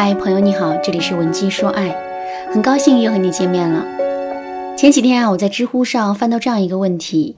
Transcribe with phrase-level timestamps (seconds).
[0.00, 1.92] 嗨，朋友你好，这里是文姬说爱，
[2.52, 3.84] 很高兴又和你见面了。
[4.76, 7.34] 前几天啊，我在知乎上翻到这样一个问题：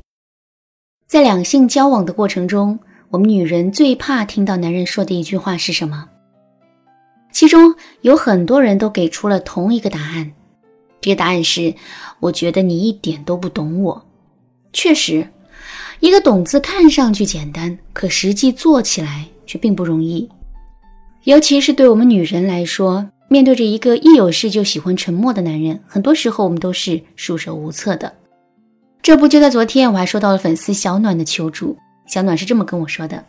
[1.06, 2.78] 在两性交往的过程中，
[3.08, 6.10] 我们女人最怕听到男人说的一句话是什么？
[7.32, 10.30] 其中有很多人都给出了同一个答案，
[11.00, 11.74] 这个答案是：
[12.20, 14.04] 我觉得你一点都不懂我。
[14.74, 15.26] 确实，
[16.00, 20.28] 一个“懂”字看上去简单，可实际做起来却并不容易。
[21.24, 28.12] 尤其是对我们女人来说，面对着一个一有事就喜欢沉默的男人，很多时候我们都是束手无策的。
[29.02, 31.76] 这不就在昨天，我还收到了粉丝小暖的求助。
[32.06, 33.24] 小暖是这么跟我说的：“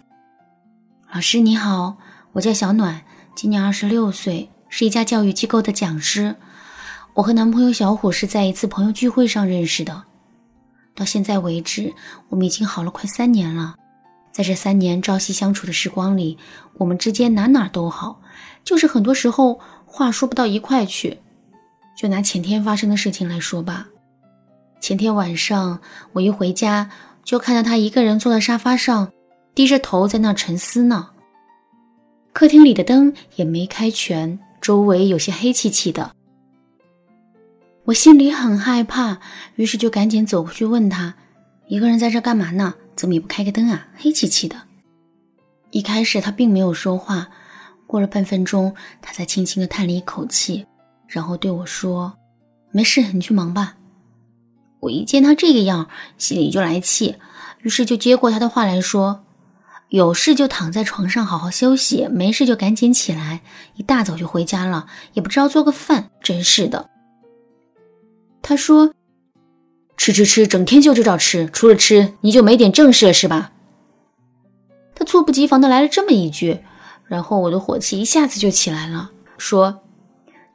[1.14, 1.98] 老师你好，
[2.32, 3.02] 我叫小暖，
[3.36, 6.36] 今年二十六岁，是一家教育机构的讲师。
[7.14, 10.04] 我和男朋友小虎是在一次朋友聚会上认识的，
[10.96, 11.94] 到现在为止，
[12.30, 13.76] 我们已经好了快三年了。”
[14.32, 16.38] 在这三年朝夕相处的时光里，
[16.76, 18.22] 我们之间哪哪都好，
[18.64, 21.20] 就是很多时候话说不到一块去。
[21.98, 23.88] 就拿前天发生的事情来说吧，
[24.80, 25.80] 前天晚上
[26.14, 26.90] 我一回家，
[27.24, 29.12] 就看到他一个人坐在沙发上，
[29.54, 31.10] 低着头在那沉思呢。
[32.34, 36.12] 客厅里的灯也没开全，周围有些黑漆漆的。
[37.84, 39.20] 我心里很害怕，
[39.56, 41.14] 于是就赶紧走过去问他
[41.68, 43.88] ：“一个人在这干嘛呢？”怎么也不开个灯啊？
[43.98, 44.56] 黑漆漆的。
[45.72, 47.28] 一开始他并没有说话，
[47.88, 50.68] 过了半分钟，他才轻轻的叹了一口气，
[51.08, 52.14] 然后对我说
[52.70, 53.76] ：“没事，你去忙吧。”
[54.82, 57.16] 我一见他这个样，心里就来气，
[57.64, 59.24] 于是就接过他的话来说
[59.90, 63.42] ：“有事就躺在床上好好休息，没事就赶紧起来，
[63.78, 66.88] 一大早就回家了，也不知道做个饭，真是的。”
[68.44, 68.94] 他说。
[70.04, 73.52] 吃吃吃，整天就知道吃，除了吃你就没点正事了是吧？
[74.96, 76.58] 他猝不及防的来了这么一句，
[77.06, 79.82] 然后我的火气一下子就起来了，说：“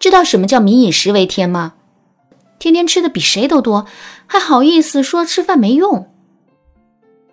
[0.01, 1.75] 知道什么叫民以食为天吗？
[2.59, 3.87] 天天吃的比谁都多，
[4.27, 6.11] 还好意思说吃饭没用？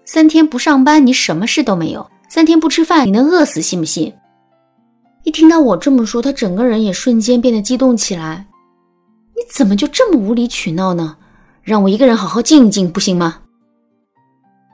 [0.06, 4.14] 三天不上班你什么事都没有，三天不吃饭你能饿死信不信？”
[5.26, 8.46] 一听到我这么说，他整个人也瞬间变得激动起来。
[9.36, 11.18] 你怎么就这么无理取闹呢？
[11.64, 13.40] 让我一个人好好静一静，不行吗？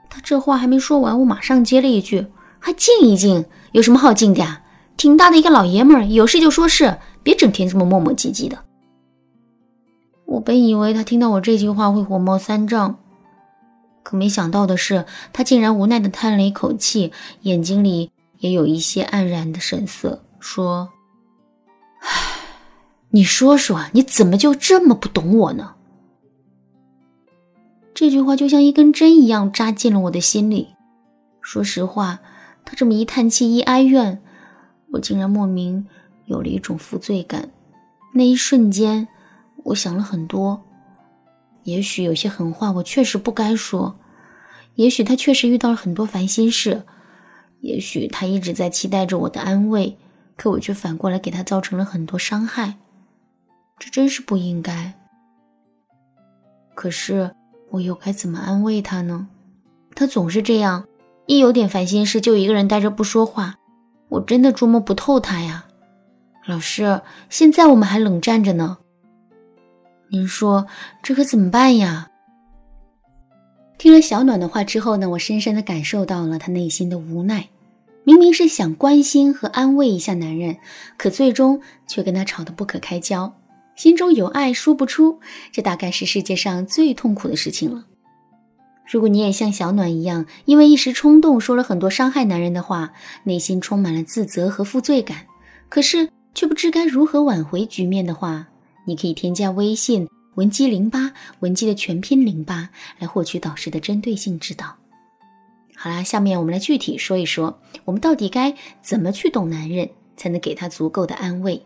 [0.08, 2.26] 他这话还没说完，我马上接了一句
[2.58, 3.46] ：“还静一静？
[3.70, 4.62] 有什么好静的呀？
[4.96, 8.58] 挺大的一个老爷们儿，有事就说事，别整天这么磨磨唧唧的。”
[10.26, 12.98] 我本以为他听到我这句话会火冒三丈，
[14.02, 17.12] 可没想到的是，他竟然无奈的叹了一口气，
[17.42, 20.88] 眼睛里也有一些黯然的神色，说
[22.02, 22.08] ：“唉，
[23.10, 25.74] 你说说，你怎么就这么不懂我呢？”
[27.92, 30.68] 这句话就像一根针一样扎进了我的心里。
[31.42, 32.20] 说实话，
[32.64, 34.22] 他这么一叹气、一哀怨，
[34.92, 35.86] 我竟然莫名
[36.26, 37.50] 有了一种负罪感。
[38.14, 39.06] 那一瞬间，
[39.64, 40.62] 我想了很多。
[41.64, 43.98] 也许有些狠话我确实不该说，
[44.76, 46.82] 也许他确实遇到了很多烦心事，
[47.60, 49.98] 也许他一直在期待着我的安慰，
[50.36, 52.76] 可我却反过来给他造成了很多伤害。
[53.78, 54.94] 这真是不应该。
[56.74, 57.34] 可是。
[57.70, 59.28] 我又该怎么安慰他呢？
[59.94, 60.84] 他总是这样，
[61.26, 63.54] 一有点烦心事就一个人呆着不说话，
[64.08, 65.64] 我真的捉摸不透他呀。
[66.46, 68.78] 老师，现在我们还冷战着呢，
[70.10, 70.66] 您说
[71.02, 72.10] 这可怎么办呀？
[73.78, 77.48] 听了小暖的话之后呢，我深深的感受到了她内心的无奈。
[78.02, 80.56] 明明是想关心和安慰一下男人，
[80.96, 83.32] 可最终却跟他吵得不可开交。
[83.76, 85.20] 心中有爱说不出，
[85.52, 87.86] 这大概是世界上最痛苦的事情了。
[88.90, 92.92] 如果你也像小暖一样，因为一时冲动说了很多伤害男人的话，
[93.24, 95.26] 内心充满了自责和负罪感，
[95.68, 98.48] 可是却不知该如何挽回局面的话，
[98.84, 104.74] 你可以添加微信文姬零八，文姬的全拼零八，来获取导师的针对性指导。
[105.76, 111.62] 好啦，下面我们来具体说一说，我们到底该怎么去懂男人，才能给他足够的安慰。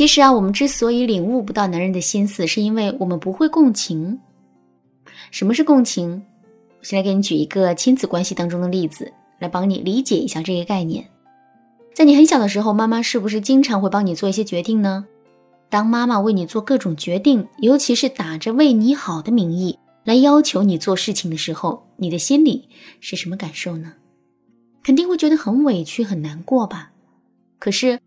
[0.00, 4.18] 其实啊，我们之所以领悟不到男人的心思，是因为我们不会共情。
[5.30, 6.22] 什么是共情？
[6.78, 11.06] 我先来给你举一个亲子关系当中的例子，来帮你理解一下这个概念。
[11.92, 15.04] 在你很小的时候，妈妈是不是经常会帮你做一些决定呢？
[15.68, 22.66] 当妈妈为你做各种决定，尤其是打着为你好的名义来要求你做事情的时候，你的心里
[23.00, 23.92] 是什么感受呢？
[24.82, 26.90] 肯定会觉得很委屈、很难过吧？
[27.58, 28.00] 可是，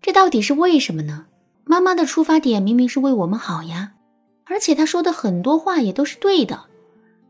[0.00, 1.26] 这到底是为什么呢？
[1.64, 3.92] 妈妈的出发点明明是为我们好呀，
[4.44, 6.64] 而且她说的很多话也都是对的，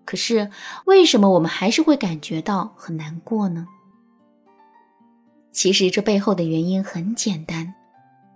[0.05, 0.51] 可是
[0.87, 3.67] 为什么我们还是会感觉到很难过呢？
[5.53, 7.75] 其实这背后的原因很简单，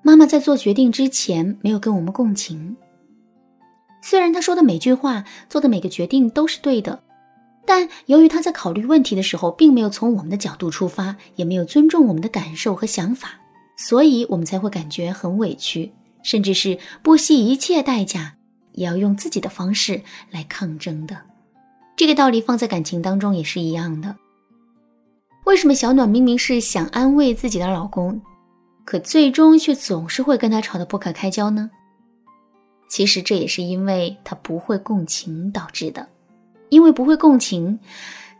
[0.02, 2.76] 妈妈在做决定之前没有跟我们共情。
[4.02, 7.02] 虽然她说的每句话、做的每个决定都是对的，
[7.64, 13.41] 但由于她在考虑问题的时候，并没有从我们的角度出发，也没有尊重我们的感受和想法，
[13.76, 15.92] 所以我们才会感觉很委屈，
[16.22, 18.34] 甚至是不惜一切代价
[18.72, 20.00] 也要用自己的方式
[20.30, 21.16] 来抗争的。
[21.96, 24.16] 这个道理放在感情当中也是一样的。
[25.44, 28.20] 为什么小暖明明是想安慰自己的老公，
[28.84, 31.70] 可最终却总是会跟他吵得不可开交呢？
[32.88, 36.06] 其实这也是因为她不会共情导致的。
[36.70, 37.78] 因为不会共情，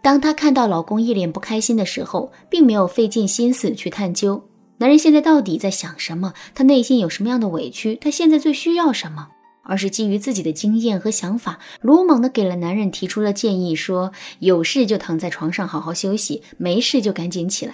[0.03, 4.43] 当她看到老公一脸不开心的时候，并没有费尽心思去探究
[4.79, 9.29] 男人现在到底在想什么，他内心有什么样的委屈，他现在最需要什么。
[9.67, 17.73] 而是基于自己的经验和想法，鲁莽的给了男人提出了建议，说有事就躺在床上好好休息，没事就赶紧起来。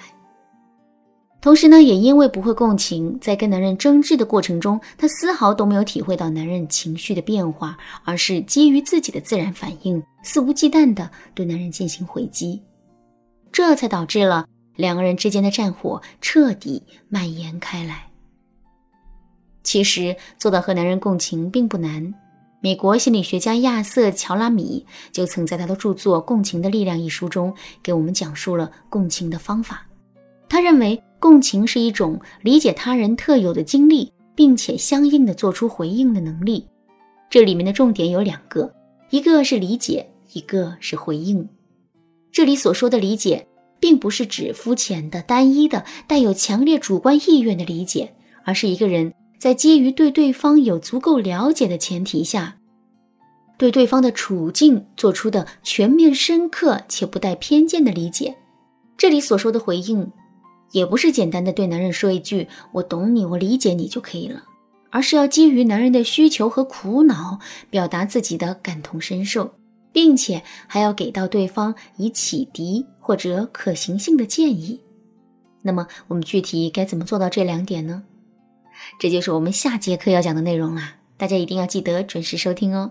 [1.40, 12.62] 同时呢，也因为不会共情，在跟男人争执的过程中，她丝毫都没有体会到男人情绪的变化，而是基于自己的自然反应，肆无忌惮的对男人进行回击，
[13.50, 14.46] 这才导致了
[14.76, 18.06] 两个人之间的战火彻底蔓延开来。
[19.62, 22.14] 其实做到和男人共情并不难。
[22.62, 29.86] 美国心理学家亚瑟·乔拉米就曾在他的著作《共情的力量》一书中给我们讲述了共情的方法。
[30.48, 36.66] 他认为，共情是一种理解他人特有的经历，并且相应的做出回应的能力。
[37.30, 38.70] 这里面的重点有两个，
[39.10, 41.48] 一个是理解，一个是回应。
[42.32, 43.46] 这里所说的理解，
[43.80, 49.12] 并不是指肤浅的、单一的、带有强烈主观意愿的理解，而是一个人。
[49.38, 52.58] 在基于对对方有足够了解的前提下，
[53.56, 58.36] 对对方的处境做出的全面、深刻且不带偏见的理解。
[58.98, 60.12] 这里所说的回应，
[60.72, 64.42] 也不是简单的对男人说一句“我懂你，我理解你”就可以了，
[64.90, 67.38] 而是要基于男人的需求和苦恼，
[67.70, 69.54] 表达自己的感同身受，
[69.92, 74.80] 并且还要给到对方以启迪或者可行性的建议。
[75.62, 78.02] 那么，我们具体该怎么做到这两点呢？
[78.98, 82.90] 这就是我们下节课要讲的内容啦，大家一定要记得准时收听哦。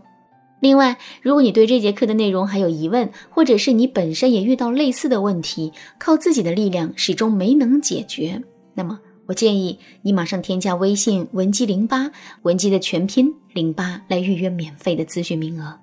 [0.62, 8.40] 另外，如果你对这节课的内容还有疑问，或者是你本身也遇到类似的问题，靠自己的力量始终没能解决，
[8.76, 12.12] 那么我建议你马上添加微信文姬零八，
[12.42, 15.80] 文姬的全拼零八来预约免费的咨询名额。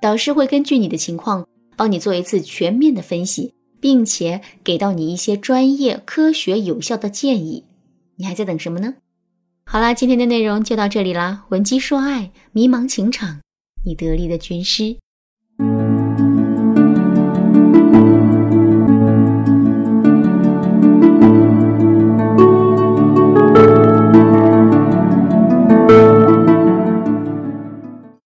[0.00, 7.62] 导师会根据你的情况帮你做一次全面的分析，并且给到你一些专业、科学、有效的建议。
[8.16, 8.94] 你还在等什么呢？
[9.66, 11.44] 好啦，今天的内容就到这里啦。
[11.50, 13.40] 闻鸡说爱，迷茫情场，
[13.84, 14.96] 你得力的军师。